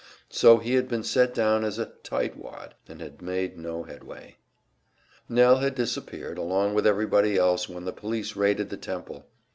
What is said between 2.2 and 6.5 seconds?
wad," and had made no headway. Nell had disappeared,